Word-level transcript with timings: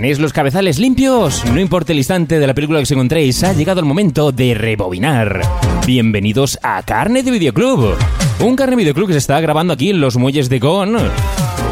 ¿Tenéis 0.00 0.18
los 0.18 0.32
cabezales 0.32 0.78
limpios? 0.78 1.44
No 1.44 1.60
importa 1.60 1.92
el 1.92 1.98
instante 1.98 2.38
de 2.38 2.46
la 2.46 2.54
película 2.54 2.78
que 2.78 2.84
os 2.84 2.90
encontréis, 2.90 3.44
ha 3.44 3.52
llegado 3.52 3.80
el 3.80 3.84
momento 3.86 4.32
de 4.32 4.54
rebobinar. 4.54 5.42
Bienvenidos 5.86 6.58
a 6.62 6.82
Carne 6.84 7.22
de 7.22 7.30
Videoclub. 7.30 7.98
Un 8.40 8.56
Carne 8.56 8.76
de 8.76 8.76
Videoclub 8.76 9.08
que 9.08 9.12
se 9.12 9.18
está 9.18 9.38
grabando 9.42 9.74
aquí 9.74 9.90
en 9.90 10.00
los 10.00 10.16
muelles 10.16 10.48
de 10.48 10.58
Gon. 10.58 10.96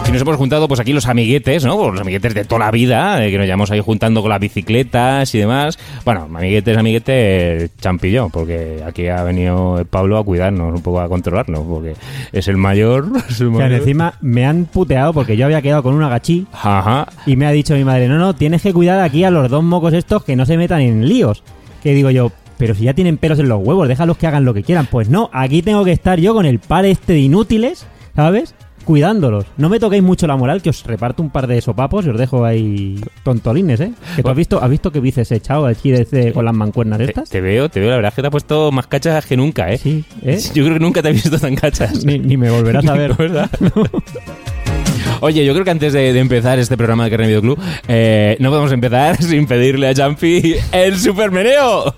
Y 0.09 0.11
nos 0.11 0.23
hemos 0.23 0.37
juntado 0.37 0.69
pues 0.69 0.81
aquí 0.81 0.95
los 0.95 1.07
amiguetes, 1.07 1.67
¿no? 1.67 1.77
Pues, 1.77 1.93
los 1.93 2.01
amiguetes 2.01 2.33
de 2.33 2.45
toda 2.47 2.61
la 2.65 2.71
vida, 2.71 3.23
eh, 3.23 3.31
que 3.31 3.37
nos 3.37 3.45
llevamos 3.45 3.71
ahí 3.71 3.81
juntando 3.81 4.23
con 4.23 4.31
las 4.31 4.41
bicicletas 4.41 5.35
y 5.35 5.39
demás. 5.39 5.79
Bueno, 6.03 6.27
amiguetes, 6.35 6.79
amiguetes, 6.79 7.71
champillo, 7.79 8.31
porque 8.31 8.83
aquí 8.87 9.09
ha 9.09 9.23
venido 9.23 9.85
Pablo 9.91 10.17
a 10.17 10.25
cuidarnos, 10.25 10.75
un 10.75 10.81
poco 10.83 11.01
a 11.01 11.09
controlarnos, 11.11 11.61
porque 11.69 11.95
es 12.33 12.49
el 12.49 12.57
mayor. 12.57 13.07
Es 13.29 13.41
el 13.43 13.49
O 13.49 13.51
sea, 13.59 13.67
mayor. 13.67 13.73
encima 13.81 14.15
me 14.23 14.47
han 14.47 14.65
puteado 14.65 15.13
porque 15.13 15.37
yo 15.37 15.45
había 15.45 15.61
quedado 15.61 15.83
con 15.83 15.93
un 15.95 16.03
agachí 16.03 16.47
Ajá. 16.53 17.07
y 17.27 17.37
me 17.37 17.45
ha 17.47 17.51
dicho 17.53 17.75
mi 17.75 17.85
madre, 17.85 18.09
no, 18.09 18.17
no, 18.17 18.35
tienes 18.35 18.63
que 18.63 18.73
cuidar 18.73 19.01
aquí 19.01 19.25
a 19.25 19.31
los 19.31 19.51
dos 19.51 19.63
mocos 19.63 19.93
estos 19.93 20.25
que 20.25 20.37
no 20.37 20.47
se 20.47 20.57
metan 20.57 20.81
en 20.81 21.07
líos. 21.07 21.43
Que 21.83 21.93
digo 21.93 22.09
yo, 22.11 22.33
pero 22.57 22.75
si 22.75 22.85
ya 22.85 22.95
tienen 22.95 23.19
pelos 23.19 23.39
en 23.41 23.49
los 23.51 23.61
huevos, 23.63 23.87
déjalos 23.87 24.17
que 24.17 24.27
hagan 24.27 24.47
lo 24.47 24.55
que 24.55 24.63
quieran. 24.63 24.87
Pues 24.91 25.11
no, 25.11 25.29
aquí 25.35 25.61
tengo 25.61 25.85
que 25.85 25.93
estar 25.93 26.19
yo 26.19 26.33
con 26.33 26.47
el 26.47 26.61
par 26.61 26.87
este 26.87 27.13
de 27.13 27.21
inútiles, 27.21 27.87
¿sabes? 28.17 28.55
Cuidándolos. 28.89 29.45
No 29.59 29.69
me 29.69 29.79
toquéis 29.79 30.03
mucho 30.03 30.27
la 30.27 30.35
moral, 30.35 30.63
que 30.63 30.71
os 30.71 30.83
reparto 30.83 31.23
un 31.23 31.29
par 31.29 31.47
de 31.47 31.61
sopapos 31.61 32.07
y 32.07 32.09
os 32.09 32.17
dejo 32.17 32.47
ahí 32.47 32.99
tontolines, 33.23 33.79
¿eh? 33.81 33.93
Que 34.17 34.23
tú 34.23 34.31
has 34.31 34.35
visto, 34.35 34.63
has 34.63 34.71
visto 34.71 34.91
que 34.91 34.99
bices 34.99 35.31
he 35.31 35.35
echado 35.37 35.67
aquí 35.67 35.91
desde, 35.91 36.33
con 36.33 36.47
las 36.47 36.55
mancuernas 36.55 36.99
estas. 37.01 37.29
te 37.29 37.43
veo, 37.43 37.69
te 37.69 37.81
veo, 37.81 37.91
la 37.91 37.97
verdad 37.97 38.09
es 38.09 38.15
que 38.15 38.23
te 38.23 38.29
has 38.29 38.33
puesto 38.33 38.73
más 38.73 38.87
cachas 38.87 39.27
que 39.27 39.37
nunca, 39.37 39.71
¿eh? 39.71 39.77
Sí, 39.77 40.07
¿eh? 40.23 40.41
Yo 40.55 40.65
creo 40.65 40.79
que 40.79 40.81
nunca 40.81 41.03
te 41.03 41.11
he 41.11 41.13
visto 41.13 41.39
tan 41.39 41.55
cachas. 41.55 42.03
Ni, 42.03 42.19
ni 42.19 42.39
me 42.39 42.49
volverás 42.49 42.87
a 42.87 42.93
ver. 42.95 43.13
¿Verdad? 43.15 43.51
Oye, 45.21 45.45
yo 45.45 45.53
creo 45.53 45.67
que 45.67 45.71
antes 45.71 45.93
de, 45.93 46.15
de 46.15 46.21
empezar 46.21 46.59
este 46.59 46.79
programa 46.79 47.05
de 47.05 47.11
Carne 47.11 47.27
Videoclub, 47.27 47.61
eh, 47.89 48.39
no 48.41 48.49
podemos 48.49 48.73
empezar 48.73 49.23
sin 49.23 49.47
pedirle 49.47 49.91
a 49.91 49.95
Jumpy 49.95 50.55
el 50.73 50.99
supermeneo. 50.99 51.95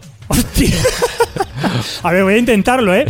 A 2.02 2.12
ver, 2.12 2.24
voy 2.24 2.34
a 2.34 2.38
intentarlo, 2.38 2.94
¿eh? 2.94 3.06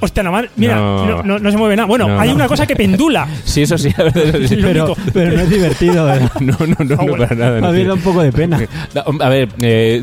Hostia, 0.00 0.22
madre. 0.24 0.50
Mira, 0.56 0.76
No. 0.76 1.06
no, 1.06 1.22
no- 1.22 1.38
no 1.38 1.50
se 1.50 1.56
mueve 1.56 1.76
nada. 1.76 1.86
Bueno, 1.86 2.08
No, 2.08 2.20
hay 2.20 2.30
no. 2.30 2.36
una 2.36 2.48
cosa 2.48 2.66
que 2.66 2.74
pendula. 2.76 3.26
Sí, 3.44 3.62
eso 3.62 3.76
sí, 3.78 3.92
a 3.96 4.02
veces 4.04 4.34
eso 4.34 4.48
sí. 4.48 4.56
Pero, 4.62 4.94
pero 5.12 5.32
no 5.32 5.40
es 5.42 5.50
divertido, 5.50 6.04
¿verdad? 6.04 6.30
No, 6.40 6.56
no, 6.60 6.76
no, 6.78 6.84
no, 6.84 6.96
bueno. 6.96 7.16
para 7.18 7.34
nada. 7.34 7.58
A 7.58 7.60
no 7.60 7.72
mí 7.72 7.84
da 7.84 7.94
un 7.94 8.00
poco 8.00 8.22
de 8.22 8.32
pena. 8.32 8.60
No, 8.94 9.24
A 9.24 9.28
ver, 9.28 9.48
eh, 9.60 10.02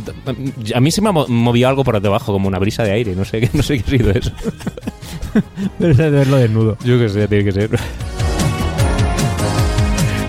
a 0.75 0.79
mí 0.79 0.91
se 0.91 1.01
me 1.01 1.09
ha 1.09 1.11
mo- 1.11 1.27
movido 1.27 1.67
algo 1.69 1.83
por 1.83 1.99
debajo, 2.01 2.31
como 2.33 2.47
una 2.47 2.59
brisa 2.59 2.83
de 2.83 2.91
aire. 2.91 3.15
No 3.15 3.25
sé, 3.25 3.41
qué- 3.41 3.49
no 3.53 3.63
sé 3.63 3.77
qué 3.79 3.83
ha 3.95 3.97
sido 3.97 4.11
eso. 4.11 4.31
Pero 5.79 5.91
es 5.91 5.97
de 5.97 6.09
verlo 6.09 6.37
desnudo. 6.37 6.77
Yo 6.83 6.97
que 6.99 7.09
sé, 7.09 7.27
tiene 7.27 7.43
que 7.45 7.51
ser. 7.51 7.69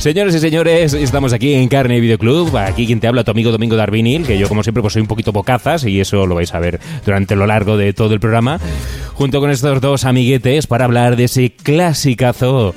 Señores 0.09 0.35
y 0.37 0.39
señores, 0.39 0.95
estamos 0.95 1.35
aquí 1.35 1.53
en 1.53 1.69
Carne 1.69 1.99
y 1.99 2.01
Videoclub. 2.01 2.57
Aquí 2.57 2.87
quien 2.87 2.99
te 2.99 3.07
habla, 3.07 3.25
tu 3.25 3.31
amigo 3.31 3.53
Domingo 3.53 3.77
Darvinil, 3.77 4.25
que 4.27 4.39
yo 4.39 4.49
como 4.49 4.63
siempre 4.63 4.81
pues 4.81 4.95
soy 4.95 5.03
un 5.03 5.07
poquito 5.07 5.33
bocazas 5.33 5.85
y 5.85 6.01
eso 6.01 6.27
lo 6.27 6.35
vais 6.35 6.55
a 6.55 6.59
ver 6.61 6.81
durante 7.05 7.37
lo 7.37 7.47
largo 7.47 7.77
de 7.77 7.93
todo 7.93 8.15
el 8.15 8.19
programa. 8.19 8.59
Junto 9.13 9.39
con 9.39 9.51
estos 9.51 9.83
dos 9.83 10.07
amiguetes 10.07 10.67
para 10.67 10.87
hablar 10.87 11.17
de 11.17 11.25
ese 11.25 11.51
clasicazo 11.51 12.75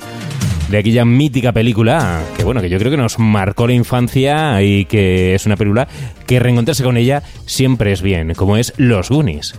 de 0.70 0.76
aquella 0.76 1.06
mítica 1.06 1.52
película 1.52 2.20
que 2.36 2.44
bueno, 2.44 2.60
que 2.60 2.68
yo 2.68 2.78
creo 2.78 2.90
que 2.90 2.98
nos 2.98 3.18
marcó 3.18 3.66
la 3.66 3.72
infancia 3.72 4.60
y 4.60 4.84
que 4.84 5.34
es 5.34 5.46
una 5.46 5.56
película 5.56 5.88
que 6.26 6.38
reencontrarse 6.38 6.84
con 6.84 6.98
ella 6.98 7.22
siempre 7.46 7.92
es 7.92 8.02
bien, 8.02 8.34
como 8.34 8.58
es 8.58 8.74
Los 8.76 9.08
Goonies. 9.08 9.54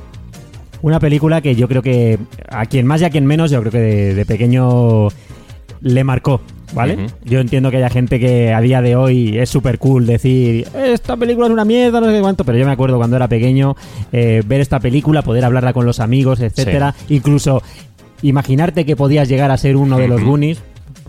Una 0.84 1.00
película 1.00 1.42
que 1.42 1.56
yo 1.56 1.68
creo 1.68 1.82
que 1.82 2.20
a 2.50 2.68
quien 2.68 2.86
más 2.86 3.02
y 3.02 3.06
a 3.06 3.10
quien 3.10 3.26
menos, 3.26 3.50
yo 3.50 3.60
creo 3.62 3.72
que 3.72 3.80
de, 3.80 4.14
de 4.14 4.26
pequeño 4.28 5.08
le 5.82 6.04
marcó, 6.04 6.40
¿vale? 6.74 7.08
Yo 7.26 7.40
entiendo 7.40 7.70
que 7.72 7.78
haya 7.78 7.90
gente 7.90 8.20
que 8.20 8.54
a 8.54 8.62
día 8.62 8.82
de 8.82 8.96
hoy 8.96 9.38
es 9.38 9.50
súper 9.50 9.78
cool 9.80 10.06
decir, 10.06 10.68
esta 10.76 11.16
película 11.18 11.48
es 11.48 11.54
una 11.54 11.66
mierda, 11.66 12.00
no 12.02 12.10
sé 12.12 12.20
cuánto, 12.22 12.44
pero 12.44 12.58
yo 12.58 12.66
me 12.66 12.72
acuerdo 12.72 12.98
cuando 12.98 13.16
era 13.16 13.28
pequeño 13.28 13.76
eh, 14.12 14.42
ver 14.46 14.62
esta 14.62 14.80
película, 14.80 15.22
poder 15.22 15.46
hablarla 15.46 15.74
con 15.74 15.86
los 15.86 16.00
amigos, 16.00 16.40
etcétera, 16.40 16.94
incluso 17.10 17.62
imaginarte 18.22 18.86
que 18.86 18.96
podías 18.96 19.28
llegar 19.28 19.52
a 19.52 19.58
ser 19.58 19.76
uno 19.76 19.98
de 19.98 20.08
los. 20.08 20.24
Goonies. 20.24 20.62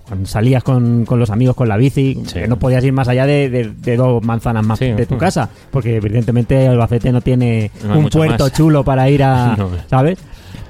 Cuando 0.06 0.26
salías 0.28 0.62
con, 0.62 1.06
con 1.06 1.18
los 1.18 1.30
amigos 1.30 1.56
con 1.56 1.66
la 1.66 1.78
bici, 1.78 2.18
Sí. 2.26 2.40
que 2.40 2.46
no 2.46 2.58
podías 2.58 2.84
ir 2.84 2.92
más 2.92 3.08
allá 3.08 3.24
de, 3.24 3.48
de- 3.48 3.70
de 3.70 3.96
dos 3.96 4.22
manzanas 4.22 4.64
más 4.66 4.78
Sí. 4.78 4.90
de 4.92 5.06
tu 5.06 5.16
casa, 5.16 5.48
porque 5.70 5.96
evidentemente 5.96 6.68
Albacete 6.68 7.10
no 7.10 7.22
tiene 7.22 7.70
No 7.86 7.98
un 8.00 8.08
puerto 8.10 8.44
más. 8.44 8.52
chulo 8.52 8.84
para 8.84 9.08
ir 9.08 9.22
a, 9.22 9.56
No. 9.58 9.70
¿sabes? 9.88 10.18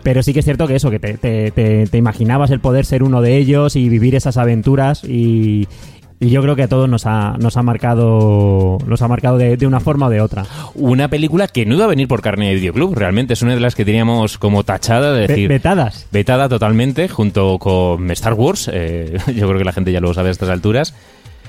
Pero 0.05 0.23
sí 0.23 0.33
que 0.33 0.39
es 0.39 0.45
cierto 0.45 0.69
que 0.69 0.77
eso, 0.77 0.91
que 0.91 1.01
te, 1.01 1.15
te- 1.15 1.51
te- 1.51 1.87
te 1.89 1.99
imaginabas 1.99 2.51
el 2.53 2.61
poder 2.61 2.85
ser 2.87 3.03
uno 3.03 3.21
de 3.23 3.37
ellos 3.39 3.75
y 3.75 3.89
vivir 3.89 4.15
esas 4.15 4.37
aventuras 4.37 5.03
y, 5.03 5.67
y 6.21 6.29
yo 6.31 6.41
creo 6.43 6.55
que 6.55 6.63
a 6.63 6.69
todos 6.69 6.89
nos 6.89 7.07
ha, 7.07 7.37
nos 7.41 7.57
ha 7.57 7.63
marcado 8.05 8.79
nos 8.87 9.03
ha 9.03 9.09
marcado 9.09 9.39
de, 9.39 9.57
de 9.57 9.67
una 9.67 9.81
forma 9.81 10.07
o 10.07 10.11
de 10.11 10.21
otra. 10.21 10.45
Una 10.75 11.09
película 11.09 11.49
que 11.49 11.67
no 11.67 11.75
iba 11.75 11.85
a 11.85 11.89
venir 11.89 12.07
por 12.07 12.21
carne 12.23 12.49
de 12.51 12.55
videoclub, 12.57 12.95
realmente 12.95 13.33
es 13.33 13.43
una 13.43 13.55
de 13.55 13.61
las 13.61 13.75
que 13.75 13.85
teníamos 13.85 14.39
como 14.39 14.63
tachada 14.65 15.13
de 15.13 15.27
decir... 15.27 15.49
vetadas. 15.49 16.07
Vetada 16.13 16.49
totalmente, 16.49 17.09
junto 17.09 17.59
con 17.59 18.11
Star 18.13 18.35
Wars. 18.35 18.71
eh, 18.73 19.17
yo 19.35 19.47
creo 19.49 19.59
que 19.59 19.65
la 19.65 19.73
gente 19.73 19.91
ya 19.93 20.01
lo 20.01 20.13
sabe 20.15 20.29
a 20.29 20.33
estas 20.33 20.51
alturas. 20.51 20.95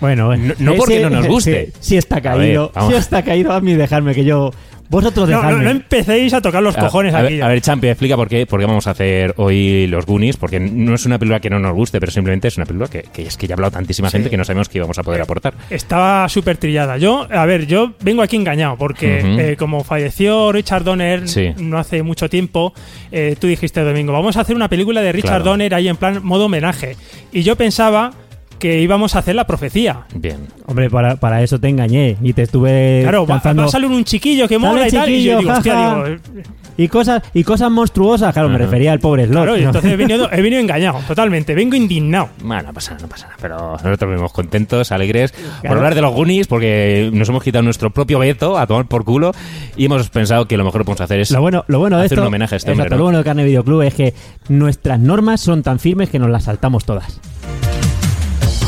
Bueno, 0.02 0.36
No- 0.36 0.54
no 0.60 0.74
porque 0.76 1.00
no 1.02 1.10
nos 1.10 1.28
guste. 1.28 1.68
Sí, 1.68 1.74
sí 1.80 1.98
está 1.98 2.20
caído. 2.22 2.72
vamos. 2.76 2.92
sí 2.94 3.00
está 3.00 3.22
caído 3.24 3.52
a 3.54 3.62
mí 3.62 3.74
dejarme 3.74 4.14
que 4.14 4.26
yo... 4.26 4.52
Vosotros 4.90 5.28
No, 5.30 5.42
no, 5.42 5.58
no 5.58 5.70
empecéis 5.70 6.34
a 6.34 6.42
tocar 6.42 6.62
los 6.62 6.76
cojones 6.78 7.14
a, 7.14 7.20
aquí. 7.20 7.34
ver, 7.36 7.44
a 7.44 7.48
ver, 7.48 7.62
Champi, 7.62 7.88
explica 7.88 8.16
por 8.16 8.28
qué, 8.30 8.46
por 8.46 8.60
qué 8.60 8.66
vamos 8.66 8.86
a 8.88 8.92
hacer 8.92 9.34
hoy 9.38 9.88
los 9.88 10.06
Goonies, 10.06 10.38
porque 10.38 10.60
no 10.60 10.94
es 10.96 11.06
una 11.06 11.18
película 11.18 11.40
que 11.40 11.50
no 11.50 11.60
nos 11.60 11.74
guste, 11.74 12.00
pero 12.00 12.12
simplemente 12.12 12.48
es 12.48 12.58
una 12.58 12.66
película 12.66 12.90
que, 12.90 13.04
que 13.04 13.24
es 13.24 13.36
que 13.38 13.48
ya 13.48 13.54
ha 13.54 13.56
hablado 13.56 13.72
tantísima 13.72 14.10
gente 14.10 14.30
que 14.30 14.38
no 14.38 14.46
sabemos 14.46 14.70
qué 14.70 14.78
íbamos 14.78 14.98
a 15.00 15.04
poder 15.04 15.22
aportar. 15.22 15.54
Estaba 15.70 16.28
súper 16.30 16.58
trillada. 16.58 16.98
Yo, 16.98 17.28
a 17.32 17.46
ver, 17.46 17.66
yo 17.68 17.94
vengo 18.02 18.22
aquí 18.22 18.36
engañado 18.36 18.78
porque 18.78 19.22
eh, 19.24 19.56
como 19.58 19.84
falleció 19.84 20.52
Richard 20.52 20.84
Donner 20.84 21.28
Sí. 21.28 21.54
no 21.58 21.78
hace 21.80 22.04
mucho 22.04 22.30
tiempo, 22.30 22.74
eh, 23.12 23.36
tú 23.40 23.48
dijiste 23.48 23.82
Domingo, 23.82 24.14
vamos 24.14 24.38
a 24.38 24.42
hacer 24.42 24.56
una 24.56 24.70
película 24.70 25.02
de 25.02 25.12
Richard 25.12 25.26
Claro. 25.42 25.44
Donner 25.46 25.74
ahí 25.74 25.88
en 25.88 25.98
plan 25.98 26.20
modo 26.24 26.46
homenaje. 26.46 26.96
Y 27.32 27.42
yo 27.44 27.56
pensaba 27.56 28.12
que 28.60 28.82
íbamos 28.82 29.16
a 29.16 29.20
hacer 29.20 29.36
la 29.36 29.46
profecía. 29.48 30.02
Bien. 30.16 30.48
Hombre, 30.66 30.90
para, 30.90 31.16
para 31.18 31.42
eso 31.44 31.60
te 31.60 31.68
engañé 31.70 32.18
y 32.22 32.34
te 32.34 32.44
estuve 32.44 33.02
Claro, 33.04 33.26
va, 33.26 33.36
lanzando- 33.36 33.64
va 33.64 33.68
a 33.68 33.72
salir 33.72 33.90
un 33.90 34.04
chiquillo 34.04 34.48
que 34.48 34.58
mola 34.58 34.88
y 34.88 34.92
tal. 34.92 35.10
Y 35.10 35.24
yo 35.24 35.38
chiquillo, 35.38 35.40
digo, 35.40 35.52
hostia, 35.54 35.74
jaja. 35.74 35.96
digo, 35.96 36.08
eh, 36.08 36.44
y 36.78 36.88
cosas 36.90 37.22
y 37.34 37.44
cosas 37.44 37.72
monstruosas. 37.72 38.34
Claro, 38.34 38.50
me 38.50 38.58
refería 38.58 38.92
al 38.92 39.00
pobre 39.00 39.26
Slot. 39.28 39.44
claro, 39.44 39.56
entonces 39.56 39.92
he 39.92 39.96
venido, 39.96 40.30
he 40.32 40.42
venido 40.42 40.60
engañado, 40.62 41.00
totalmente. 41.08 41.56
Vengo 41.56 41.76
indignado. 41.76 42.30
Bueno, 42.44 42.64
no 42.64 42.74
pasa 42.74 42.92
nada, 42.92 43.04
no 43.04 43.10
pasa 43.10 43.26
nada. 43.28 43.38
Pero 43.42 43.58
nosotros 43.82 44.10
venimos 44.10 44.34
contentos, 44.34 44.92
alegres, 44.92 45.34
por 45.66 45.78
hablar 45.78 45.96
de 45.96 46.02
los 46.02 46.14
Goonies, 46.14 46.48
porque 46.48 47.10
nos 47.14 47.30
hemos 47.30 47.44
quitado 47.44 47.64
nuestro 47.64 47.92
propio 47.92 48.20
veto 48.20 48.58
a 48.58 48.68
tomar 48.68 48.88
por 48.88 49.06
culo 49.06 49.32
y 49.78 49.86
hemos 49.86 50.10
pensado 50.10 50.48
que 50.48 50.58
lo 50.58 50.66
mejor 50.66 50.82
que 50.82 50.86
podemos 50.86 51.02
hacer 51.02 51.20
es 51.22 51.32
Lo 51.32 51.40
bueno, 51.42 51.64
lo 51.68 51.80
bueno 51.80 51.98
de 51.98 52.06
hacer 52.06 52.18
esto, 52.18 52.22
un 52.24 52.28
homenaje 52.28 52.56
a 52.56 52.58
este 52.58 52.72
exacto, 52.72 52.84
hombre. 52.84 52.96
¿no? 52.96 52.98
lo 52.98 53.04
bueno 53.06 53.18
de 53.20 53.24
Carne 53.24 53.44
Videoclub 53.46 53.82
es 53.84 53.94
que 53.94 54.14
nuestras 54.50 55.00
normas 55.00 55.40
son 55.40 55.64
tan 55.64 55.80
firmes 55.80 56.10
que 56.10 56.20
nos 56.20 56.30
las 56.30 56.44
saltamos 56.44 56.84
todas. 56.84 57.22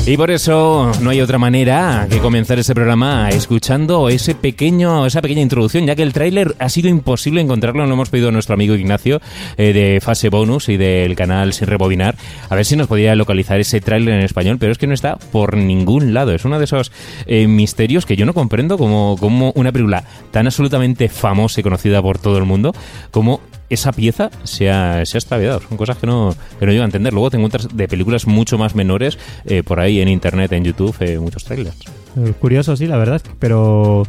Y 0.07 0.15
por 0.15 0.31
eso 0.31 0.89
no 1.01 1.09
hay 1.09 1.19
otra 1.19 1.37
manera 1.37 2.07
que 2.09 2.19
comenzar 2.19 2.57
este 2.57 2.73
programa 2.73 3.27
escuchando 3.27 4.07
ese 4.07 4.35
pequeño, 4.35 5.05
esa 5.05 5.21
pequeña 5.21 5.41
introducción, 5.41 5.85
ya 5.85 5.97
que 5.97 6.01
el 6.01 6.13
tráiler 6.13 6.55
ha 6.59 6.69
sido 6.69 6.87
imposible 6.87 7.41
encontrarlo. 7.41 7.85
Lo 7.85 7.91
hemos 7.91 8.09
pedido 8.09 8.29
a 8.29 8.31
nuestro 8.31 8.53
amigo 8.53 8.73
Ignacio 8.75 9.19
eh, 9.57 9.73
de 9.73 9.99
Fase 9.99 10.29
Bonus 10.29 10.69
y 10.69 10.77
del 10.77 11.17
canal 11.17 11.51
Sin 11.51 11.67
Rebobinar, 11.67 12.15
a 12.49 12.55
ver 12.55 12.63
si 12.63 12.77
nos 12.77 12.87
podía 12.87 13.15
localizar 13.15 13.59
ese 13.59 13.81
tráiler 13.81 14.13
en 14.13 14.21
español, 14.23 14.55
pero 14.61 14.71
es 14.71 14.77
que 14.77 14.87
no 14.87 14.93
está 14.93 15.17
por 15.17 15.57
ningún 15.57 16.13
lado. 16.13 16.33
Es 16.33 16.45
uno 16.45 16.57
de 16.57 16.63
esos 16.63 16.93
eh, 17.25 17.45
misterios 17.47 18.05
que 18.05 18.15
yo 18.15 18.25
no 18.25 18.33
comprendo 18.33 18.77
como, 18.77 19.17
como 19.19 19.51
una 19.55 19.73
película 19.73 20.05
tan 20.31 20.45
absolutamente 20.45 21.09
famosa 21.09 21.59
y 21.59 21.63
conocida 21.63 22.01
por 22.01 22.17
todo 22.17 22.37
el 22.37 22.45
mundo, 22.45 22.73
como 23.11 23.41
esa 23.69 23.91
pieza 23.91 24.29
se 24.43 24.69
ha, 24.69 25.05
se 25.05 25.17
ha 25.17 25.19
extraviado. 25.19 25.59
Son 25.67 25.77
cosas 25.77 25.97
que 25.97 26.07
no, 26.07 26.33
que 26.59 26.65
no 26.65 26.71
llego 26.71 26.83
a 26.83 26.85
entender. 26.85 27.13
Luego 27.13 27.29
te 27.29 27.37
encuentras 27.37 27.67
de 27.75 27.87
películas 27.87 28.27
mucho 28.27 28.57
más 28.57 28.75
menores 28.75 29.17
eh, 29.45 29.63
por 29.63 29.79
ahí 29.79 29.99
en 30.01 30.07
internet, 30.07 30.51
en 30.53 30.63
YouTube, 30.63 30.95
eh, 31.01 31.19
muchos 31.19 31.43
trailers. 31.43 31.77
Curioso, 32.39 32.75
sí, 32.75 32.87
la 32.87 32.97
verdad. 32.97 33.21
Pero 33.39 34.03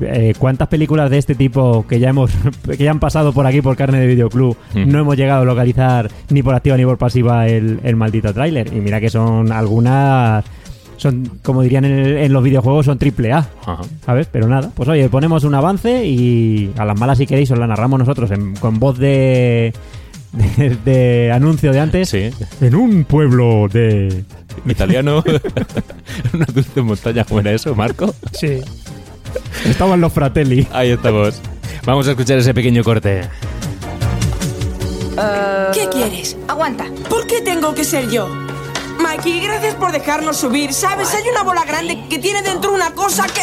eh, 0.00 0.34
¿cuántas 0.38 0.68
películas 0.68 1.10
de 1.10 1.18
este 1.18 1.34
tipo 1.34 1.86
que 1.88 1.98
ya 1.98 2.10
hemos 2.10 2.30
que 2.66 2.76
ya 2.84 2.90
han 2.90 3.00
pasado 3.00 3.32
por 3.32 3.46
aquí 3.46 3.62
por 3.62 3.76
carne 3.76 3.98
de 4.00 4.06
videoclub 4.06 4.56
Mm. 4.74 4.88
no 4.90 4.98
hemos 5.00 5.16
llegado 5.16 5.42
a 5.42 5.44
localizar 5.44 6.10
ni 6.28 6.42
por 6.42 6.54
activa 6.54 6.76
ni 6.76 6.84
por 6.84 6.98
pasiva 6.98 7.46
el, 7.48 7.80
el 7.82 7.96
maldito 7.96 8.32
tráiler? 8.34 8.68
Y 8.72 8.80
mira 8.80 9.00
que 9.00 9.10
son 9.10 9.50
algunas 9.50 10.44
son 10.98 11.38
como 11.42 11.62
dirían 11.62 11.86
en, 11.86 11.98
el- 11.98 12.16
en 12.18 12.32
los 12.34 12.42
videojuegos 12.44 12.84
son 12.84 12.98
triple 12.98 13.32
A. 13.32 13.48
Ajá. 13.64 13.78
¿Sabes? 14.04 14.28
Pero 14.30 14.46
nada, 14.46 14.70
pues 14.74 14.86
oye, 14.90 15.08
ponemos 15.08 15.44
un 15.44 15.54
avance 15.54 16.04
y 16.06 16.70
a 16.76 16.84
las 16.84 16.98
malas 16.98 17.16
si 17.18 17.26
queréis 17.26 17.50
os 17.50 17.58
la 17.58 17.66
narramos 17.66 17.98
nosotros 17.98 18.30
en- 18.30 18.54
con 18.56 18.78
voz 18.78 18.98
de, 18.98 19.72
de, 20.32 20.76
de 20.84 21.32
anuncio 21.32 21.72
de 21.72 21.80
antes. 21.80 22.10
Sí. 22.10 22.28
En 22.60 22.74
un 22.74 23.04
pueblo 23.04 23.66
de... 23.72 24.24
Italiano. 24.66 25.22
Una 26.34 26.44
dulce 26.52 26.82
montaña. 26.82 27.24
¿Cómo 27.24 27.40
era 27.40 27.52
eso, 27.52 27.74
Marco? 27.76 28.12
Sí. 28.32 28.58
Estaban 29.64 30.00
los 30.00 30.12
fratelli. 30.12 30.66
Ahí 30.72 30.90
estamos. 30.90 31.40
Vamos 31.86 32.08
a 32.08 32.10
escuchar 32.10 32.38
ese 32.38 32.52
pequeño 32.52 32.82
corte. 32.82 33.22
¿Qué 35.72 35.88
quieres? 35.92 36.36
Aguanta. 36.48 36.86
¿Por 37.08 37.26
qué 37.26 37.40
tengo 37.40 37.74
que 37.74 37.84
ser 37.84 38.08
yo? 38.10 38.28
Mikey, 38.98 39.40
gracias 39.40 39.74
por 39.74 39.92
dejarnos 39.92 40.36
subir. 40.36 40.72
¿Sabes? 40.74 41.12
Hay 41.14 41.28
una 41.28 41.42
bola 41.42 41.64
grande 41.64 42.06
que 42.08 42.18
tiene 42.18 42.42
dentro 42.42 42.72
una 42.72 42.92
cosa 42.94 43.26
que... 43.26 43.42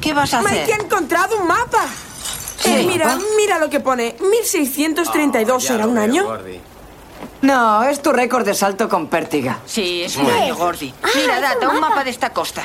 ¿Qué 0.00 0.12
vas 0.12 0.34
a 0.34 0.40
hacer? 0.40 0.50
Mikey 0.60 0.72
ha 0.72 0.76
encontrado 0.84 1.38
un 1.38 1.46
mapa. 1.46 1.86
¿Qué 2.62 2.80
Eh, 2.80 2.86
mira, 2.86 3.06
mapa? 3.06 3.22
mira 3.36 3.58
lo 3.58 3.70
que 3.70 3.80
pone. 3.80 4.16
1632 4.20 5.70
era 5.70 5.86
un 5.86 5.98
año. 5.98 6.26
No, 7.42 7.82
es 7.84 8.00
tu 8.02 8.12
récord 8.12 8.44
de 8.44 8.54
salto 8.54 8.88
con 8.88 9.08
pértiga. 9.08 9.58
Sí, 9.66 10.02
es 10.02 10.16
un 10.16 10.26
año, 10.30 10.54
Gordy. 10.56 10.92
Mira, 11.14 11.40
data, 11.40 11.68
un 11.68 11.80
mapa 11.80 12.04
de 12.04 12.10
esta 12.10 12.30
costa. 12.30 12.62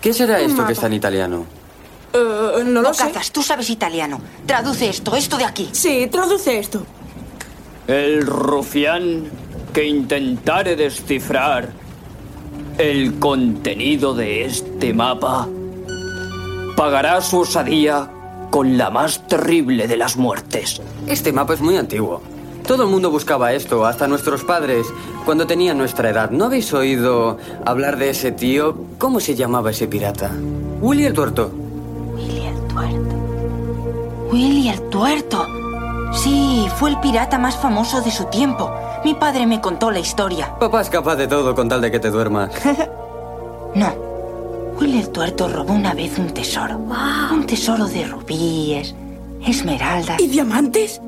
¿Qué 0.00 0.12
será 0.12 0.38
esto 0.40 0.54
mapa. 0.54 0.66
que 0.66 0.72
está 0.72 0.86
en 0.86 0.92
italiano? 0.94 1.46
Eh, 2.12 2.64
no 2.64 2.82
lo 2.82 2.92
sé. 2.92 3.04
Bocazas, 3.04 3.32
tú 3.32 3.42
sabes 3.42 3.70
italiano. 3.70 4.20
Traduce 4.46 4.88
esto, 4.88 5.16
esto 5.16 5.36
de 5.38 5.44
aquí. 5.44 5.68
Sí, 5.72 6.08
traduce 6.10 6.58
esto. 6.58 6.84
El 7.86 8.26
rufián 8.26 9.24
que 9.72 9.86
intentare 9.86 10.76
descifrar 10.76 11.70
el 12.78 13.18
contenido 13.18 14.14
de 14.14 14.44
este 14.44 14.92
mapa 14.94 15.48
pagará 16.76 17.20
su 17.20 17.40
osadía 17.40 18.10
con 18.50 18.76
la 18.76 18.90
más 18.90 19.26
terrible 19.26 19.88
de 19.88 19.96
las 19.96 20.16
muertes. 20.16 20.80
Este 21.06 21.32
mapa 21.32 21.54
es 21.54 21.60
muy 21.60 21.76
antiguo. 21.76 22.22
Todo 22.66 22.84
el 22.84 22.90
mundo 22.90 23.10
buscaba 23.10 23.52
esto, 23.52 23.84
hasta 23.84 24.06
nuestros 24.06 24.44
padres, 24.44 24.86
cuando 25.24 25.46
tenían 25.46 25.78
nuestra 25.78 26.10
edad. 26.10 26.30
¿No 26.30 26.44
habéis 26.44 26.72
oído 26.72 27.38
hablar 27.64 27.98
de 27.98 28.10
ese 28.10 28.30
tío? 28.30 28.76
¿Cómo 28.98 29.20
se 29.20 29.34
llamaba 29.34 29.70
ese 29.70 29.88
pirata? 29.88 30.30
Willy 30.80 31.06
el 31.06 31.12
Tuerto. 31.12 31.61
Willy 32.74 32.94
el 32.94 33.02
tuerto. 33.06 34.30
Willy 34.32 34.68
el 34.68 34.82
tuerto. 34.90 35.46
Sí, 36.12 36.66
fue 36.76 36.90
el 36.90 37.00
pirata 37.00 37.38
más 37.38 37.56
famoso 37.56 38.00
de 38.02 38.10
su 38.10 38.24
tiempo. 38.26 38.70
Mi 39.04 39.14
padre 39.14 39.46
me 39.46 39.60
contó 39.60 39.90
la 39.90 39.98
historia. 39.98 40.56
Papá 40.58 40.82
es 40.82 40.90
capaz 40.90 41.16
de 41.16 41.26
todo 41.26 41.54
con 41.54 41.68
tal 41.68 41.80
de 41.80 41.90
que 41.90 41.98
te 42.00 42.10
duermas. 42.10 42.50
No. 43.74 43.90
Willy 44.78 44.98
el 45.00 45.08
tuerto 45.08 45.48
robó 45.48 45.72
una 45.72 45.94
vez 45.94 46.18
un 46.18 46.28
tesoro. 46.34 46.76
Un 47.32 47.46
tesoro 47.46 47.86
de 47.86 48.04
rubíes, 48.04 48.94
esmeraldas, 49.46 50.20
¿Y 50.20 50.26
diamantes? 50.26 51.00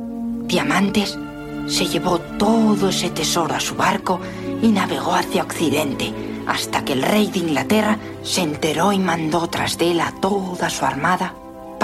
diamantes. 0.47 1.19
Se 1.67 1.85
llevó 1.87 2.19
todo 2.39 2.89
ese 2.89 3.11
tesoro 3.11 3.55
a 3.55 3.61
su 3.61 3.75
barco 3.75 4.19
y 4.63 4.69
navegó 4.69 5.13
hacia 5.15 5.43
Occidente, 5.43 6.11
hasta 6.47 6.87
que 6.87 6.95
el 6.95 7.03
rey 7.03 7.27
de 7.27 7.41
Inglaterra 7.41 7.99
se 8.23 8.41
enteró 8.41 8.93
y 8.95 8.99
mandó 8.99 9.47
tras 9.49 9.77
de 9.77 9.91
él 9.91 10.01
a 10.01 10.13
toda 10.23 10.71
su 10.71 10.87
armada 10.87 11.35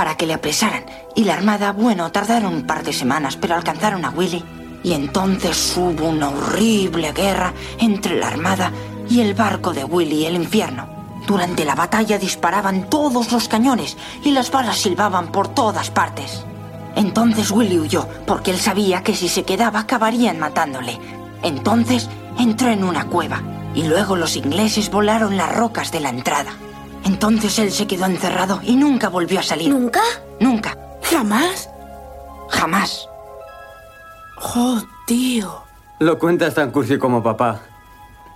para 0.00 0.16
que 0.16 0.24
le 0.24 0.32
apresaran. 0.32 0.86
Y 1.14 1.24
la 1.24 1.34
armada, 1.34 1.72
bueno, 1.72 2.10
tardaron 2.10 2.54
un 2.54 2.66
par 2.66 2.82
de 2.84 2.94
semanas, 2.94 3.36
pero 3.36 3.54
alcanzaron 3.54 4.02
a 4.06 4.08
Willy. 4.08 4.42
Y 4.82 4.94
entonces 4.94 5.74
hubo 5.76 6.08
una 6.08 6.30
horrible 6.30 7.12
guerra 7.12 7.52
entre 7.78 8.18
la 8.18 8.28
armada 8.28 8.72
y 9.10 9.20
el 9.20 9.34
barco 9.34 9.74
de 9.74 9.84
Willy, 9.84 10.24
el 10.24 10.36
infierno. 10.36 10.88
Durante 11.26 11.66
la 11.66 11.74
batalla 11.74 12.16
disparaban 12.16 12.88
todos 12.88 13.30
los 13.30 13.46
cañones 13.46 13.98
y 14.24 14.30
las 14.30 14.50
balas 14.50 14.78
silbaban 14.78 15.30
por 15.30 15.48
todas 15.48 15.90
partes. 15.90 16.46
Entonces 16.96 17.50
Willy 17.50 17.78
huyó, 17.78 18.08
porque 18.26 18.52
él 18.52 18.58
sabía 18.58 19.02
que 19.02 19.14
si 19.14 19.28
se 19.28 19.42
quedaba 19.42 19.80
acabarían 19.80 20.38
matándole. 20.38 20.98
Entonces 21.42 22.08
entró 22.38 22.70
en 22.70 22.84
una 22.84 23.04
cueva 23.04 23.42
y 23.74 23.82
luego 23.82 24.16
los 24.16 24.36
ingleses 24.36 24.90
volaron 24.90 25.36
las 25.36 25.54
rocas 25.54 25.92
de 25.92 26.00
la 26.00 26.08
entrada. 26.08 26.52
Entonces 27.04 27.58
él 27.58 27.72
se 27.72 27.86
quedó 27.86 28.06
encerrado 28.06 28.60
y 28.62 28.76
nunca 28.76 29.08
volvió 29.08 29.40
a 29.40 29.42
salir. 29.42 29.68
¿Nunca? 29.70 30.00
Nunca. 30.38 30.76
¿Jamás? 31.02 31.68
Jamás. 32.50 33.06
Oh, 34.54 34.80
tío. 35.06 35.62
Lo 35.98 36.18
cuentas 36.18 36.54
tan 36.54 36.70
cursi 36.70 36.98
como 36.98 37.22
papá. 37.22 37.60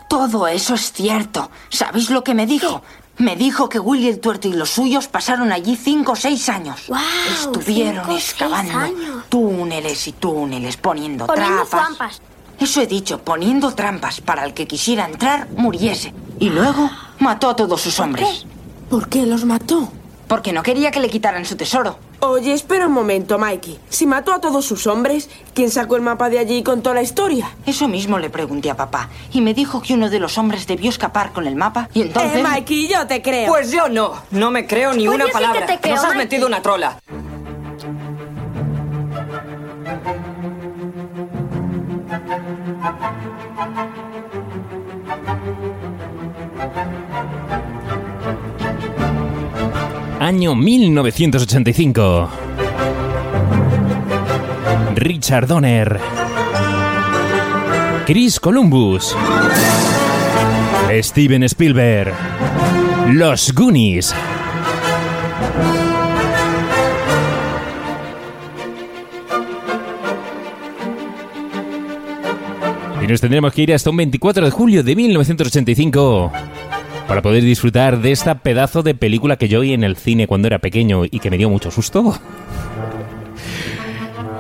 Todo 0.09 0.47
eso 0.47 0.75
es 0.75 0.93
cierto. 0.93 1.51
¿Sabéis 1.71 2.11
lo 2.11 2.23
que 2.23 2.35
me 2.35 2.47
dijo? 2.47 2.83
Me 3.17 3.37
dijo 3.37 3.69
que 3.69 3.79
Willy 3.79 4.09
el 4.09 4.21
Tuerto 4.21 4.49
y 4.49 4.53
los 4.53 4.71
suyos 4.71 5.07
pasaron 5.09 5.53
allí 5.53 5.77
cinco 5.77 6.13
o 6.13 6.17
seis 6.17 6.49
años. 6.49 6.85
Guau, 6.89 7.01
Estuvieron 7.33 7.95
cinco 8.05 8.11
o 8.11 8.13
seis 8.15 8.31
excavando 8.31 8.79
años. 8.79 9.25
túneles 9.29 10.09
y 10.09 10.13
túneles, 10.13 10.77
poniendo, 10.77 11.27
Poniendo 11.27 11.65
trampas. 11.65 11.97
trampas. 11.97 12.23
Eso 12.61 12.81
he 12.81 12.87
dicho, 12.87 13.19
poniendo 13.23 13.73
trampas 13.75 14.21
para 14.21 14.45
el 14.45 14.53
que 14.53 14.67
quisiera 14.67 15.07
entrar 15.07 15.49
muriese. 15.57 16.13
Y 16.39 16.51
luego 16.51 16.91
mató 17.21 17.51
a 17.51 17.57
todos 17.57 17.81
sus 17.81 17.99
hombres. 18.01 18.47
¿Por 18.95 19.09
qué 19.09 19.27
los 19.27 19.45
mató? 19.45 19.89
Porque 20.29 20.53
no 20.53 20.63
quería 20.63 20.93
que 20.93 21.01
le 21.01 21.11
quitaran 21.11 21.45
su 21.45 21.57
tesoro. 21.57 21.99
Oye, 22.21 22.53
espera 22.53 22.87
un 22.87 22.93
momento, 22.93 23.41
Mikey. 23.41 23.81
Si 23.89 24.07
mató 24.07 24.33
a 24.33 24.41
todos 24.41 24.65
sus 24.65 24.87
hombres, 24.87 25.29
¿quién 25.53 25.69
sacó 25.73 25.97
el 25.97 26.03
mapa 26.03 26.31
de 26.31 26.39
allí 26.39 26.59
y 26.59 26.63
contó 26.63 26.95
la 26.95 27.03
historia? 27.03 27.51
Eso 27.67 27.89
mismo 27.89 28.21
le 28.21 28.31
pregunté 28.31 28.71
a 28.71 28.77
papá. 28.77 29.09
Y 29.33 29.41
me 29.41 29.53
dijo 29.53 29.83
que 29.83 29.95
uno 29.95 30.11
de 30.11 30.21
los 30.21 30.39
hombres 30.39 30.69
debió 30.69 30.91
escapar 30.91 31.33
con 31.33 31.49
el 31.49 31.57
mapa. 31.57 31.89
Y 31.93 32.03
entonces... 32.03 32.37
Eh, 32.39 32.43
Mikey, 32.45 32.87
yo 32.87 33.05
te 33.09 33.21
creo. 33.21 33.49
Pues 33.49 33.73
yo 33.73 33.89
no. 33.89 34.13
No 34.31 34.53
me 34.53 34.65
creo 34.65 34.93
ni 34.95 35.07
Pues 35.07 35.17
una 35.17 35.25
yo 35.25 35.27
sí 35.27 35.33
que 35.33 35.33
palabra. 35.45 35.67
te 35.67 35.81
creo, 35.81 35.97
Nos 35.97 36.05
has 36.05 36.11
Mikey. 36.11 36.25
metido 36.25 36.47
una 36.47 36.63
trola. 36.63 36.97
Año 50.25 50.55
1985. 50.55 52.31
Richard 54.95 55.47
Donner. 55.47 56.01
Chris 58.07 58.41
Columbus. 58.41 59.15
Steven 61.03 61.43
Spielberg. 61.43 62.15
Los 63.11 63.53
Goonies. 63.53 64.15
Y 73.03 73.07
nos 73.07 73.21
tendremos 73.21 73.53
que 73.53 73.61
ir 73.61 73.75
hasta 73.75 73.91
un 73.91 73.99
24 73.99 74.47
de 74.47 74.51
julio 74.51 74.83
de 74.83 74.97
1985 74.97 76.33
para 77.09 77.23
poder 77.23 77.43
disfrutar 77.43 78.01
de 78.01 78.13
esta 78.13 78.37
pedazo 78.37 78.83
de 78.83 78.95
película 78.95 79.37
que 79.37 79.49
yo 79.49 79.61
vi 79.61 79.73
en 79.73 79.85
el 79.85 79.97
cine 79.97 80.27
cuando 80.27 80.49
era 80.49 80.59
pequeño 80.59 81.05
y 81.05 81.21
que 81.21 81.31
me 81.31 81.39
dio 81.39 81.51
mucho 81.51 81.71
susto. 81.71 82.19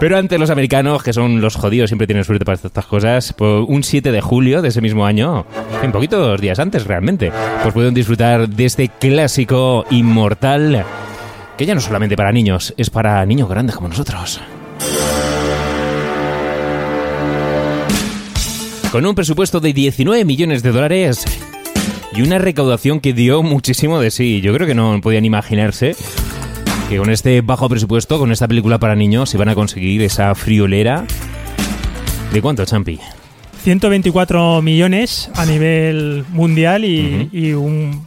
Pero 0.00 0.18
antes 0.18 0.38
los 0.38 0.50
americanos, 0.50 1.02
que 1.02 1.12
son 1.12 1.40
los 1.40 1.56
jodidos, 1.56 1.88
siempre 1.88 2.06
tienen 2.06 2.25
suerte 2.25 2.44
para 2.44 2.59
estas 2.62 2.87
cosas, 2.87 3.33
pues 3.33 3.64
un 3.66 3.83
7 3.83 4.12
de 4.12 4.21
julio 4.21 4.61
de 4.61 4.68
ese 4.68 4.80
mismo 4.80 5.06
año, 5.06 5.47
en 5.83 5.92
poquitos 5.92 6.40
días 6.40 6.59
antes 6.59 6.85
realmente, 6.85 7.33
pues 7.62 7.73
pueden 7.73 7.94
disfrutar 7.94 8.49
de 8.49 8.64
este 8.64 8.88
clásico 8.88 9.85
inmortal 9.90 10.85
que 11.56 11.66
ya 11.66 11.75
no 11.75 11.80
solamente 11.80 12.16
para 12.16 12.33
niños, 12.33 12.75
es 12.76 12.90
para 12.90 13.25
niños 13.25 13.49
grandes 13.49 13.76
como 13.76 13.88
nosotros. 13.88 14.40
con 18.94 19.04
un 19.06 19.16
presupuesto 19.16 19.59
de 19.59 19.73
19 19.73 20.25
millones 20.25 20.62
de 20.62 20.71
dólares 20.71 21.25
y 22.16 22.23
una 22.23 22.38
recaudación 22.38 23.00
que 23.00 23.12
dio 23.12 23.42
muchísimo 23.42 24.00
de 24.00 24.11
sí. 24.11 24.40
Yo 24.40 24.54
creo 24.54 24.66
que 24.66 24.75
no 24.75 25.00
podían 25.02 25.25
imaginarse 25.25 25.97
que 26.88 26.99
con 26.99 27.11
este 27.11 27.40
bajo 27.40 27.68
presupuesto, 27.68 28.18
con 28.18 28.30
esta 28.30 28.47
película 28.47 28.78
para 28.78 28.94
niños, 28.94 29.30
se 29.30 29.38
van 29.38 29.49
a 29.49 29.54
conseguir 29.54 30.02
esa 30.02 30.35
friolera. 30.35 31.04
¿De 32.33 32.40
cuánto, 32.40 32.64
Champi? 32.64 33.00
124 33.62 34.62
millones 34.62 35.30
a 35.35 35.47
nivel 35.47 36.25
mundial 36.30 36.85
y, 36.85 37.30
y 37.33 37.52
un, 37.52 38.06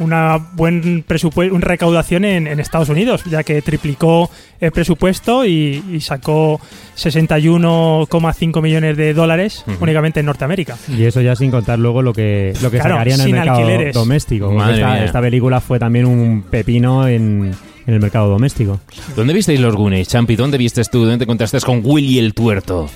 una 0.00 0.38
buen 0.54 1.04
presupuesto, 1.06 1.54
una 1.54 1.64
recaudación 1.66 2.24
en, 2.24 2.46
en 2.46 2.60
Estados 2.60 2.88
Unidos, 2.88 3.22
ya 3.24 3.42
que 3.42 3.62
triplicó 3.62 4.30
el 4.60 4.72
presupuesto 4.72 5.44
y, 5.44 5.82
y 5.92 6.00
sacó 6.00 6.60
61,5 6.96 8.62
millones 8.62 8.96
de 8.96 9.14
dólares 9.14 9.64
únicamente 9.80 10.20
en 10.20 10.26
Norteamérica. 10.26 10.76
Y 10.88 11.04
eso 11.04 11.20
ya 11.20 11.36
sin 11.36 11.50
contar 11.50 11.78
luego 11.78 12.02
lo 12.02 12.12
que, 12.12 12.52
lo 12.62 12.70
que 12.70 12.78
Claro, 12.78 12.94
sacarían 12.94 13.20
en 13.20 13.26
el 13.26 13.32
mercado 13.32 13.58
alquileres. 13.58 13.94
doméstico. 13.94 14.64
esta, 14.68 15.20
película 15.20 15.60
fue 15.60 15.78
también 15.78 16.06
un 16.06 16.42
pepino 16.50 17.06
en, 17.08 17.52
en 17.86 17.94
el 17.94 18.00
mercado 18.00 18.28
doméstico. 18.28 18.80
¿Dónde 19.16 19.32
visteis 19.34 19.60
los 19.60 19.74
Goonies, 19.74 20.08
Champi? 20.08 20.36
¿Dónde 20.36 20.58
vistes 20.58 20.90
tú? 20.90 21.00
¿Dónde 21.00 21.18
te 21.18 21.24
encontraste 21.24 21.60
con 21.60 21.80
Willy 21.84 22.18
el 22.18 22.34
tuerto? 22.34 22.88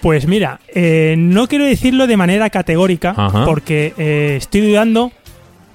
Pues 0.00 0.26
mira, 0.26 0.58
eh, 0.74 1.14
no 1.16 1.46
quiero 1.46 1.64
decirlo 1.64 2.08
de 2.08 2.16
manera 2.16 2.50
categórica 2.50 3.14
Ajá. 3.16 3.44
porque 3.44 3.94
eh, 3.96 4.34
estoy 4.36 4.62
dudando 4.62 5.12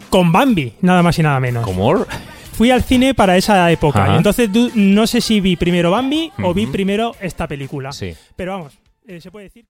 con 0.10 0.32
Bambi, 0.32 0.74
nada 0.82 1.04
más 1.04 1.18
y 1.20 1.24
nada 1.24 1.40
menos. 1.40 1.64
¿Cómo? 1.64 2.06
Fui 2.54 2.72
al 2.72 2.82
cine 2.84 3.14
para 3.14 3.38
esa 3.38 3.72
época 3.72 4.04
Ajá. 4.04 4.18
entonces 4.18 4.50
no 4.74 5.06
sé 5.06 5.22
si 5.22 5.40
vi 5.42 5.56
primero 5.56 5.92
Bambi 5.92 6.32
o 6.44 6.54
vi 6.56 6.66
primero 6.66 7.16
esta 7.22 7.48
película. 7.48 7.92
Sí. 7.92 8.14
Pero 8.36 8.54
vamos, 8.54 8.74
eh, 9.08 9.22
se 9.22 9.30
puede 9.30 9.46
decir. 9.46 9.66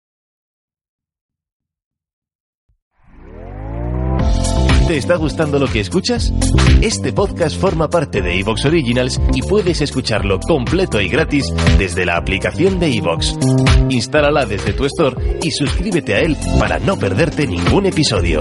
¿Te 4.88 4.96
está 4.96 5.18
gustando 5.18 5.60
lo 5.60 5.68
que 5.68 5.82
escuchas? 5.82 6.32
Este 6.82 7.12
podcast 7.12 7.60
forma 7.60 7.90
parte 7.90 8.22
de 8.22 8.40
Evox 8.40 8.64
Originals 8.64 9.20
y 9.34 9.42
puedes 9.42 9.82
escucharlo 9.82 10.40
completo 10.40 11.02
y 11.02 11.10
gratis 11.10 11.54
desde 11.78 12.06
la 12.06 12.16
aplicación 12.16 12.80
de 12.80 12.96
Evox. 12.96 13.38
Instálala 13.90 14.46
desde 14.46 14.72
tu 14.72 14.86
store 14.86 15.40
y 15.44 15.52
suscríbete 15.52 16.16
a 16.16 16.22
él 16.22 16.38
para 16.58 16.80
no 16.80 16.98
perderte 16.98 17.46
ningún 17.48 17.86
episodio. 17.86 18.40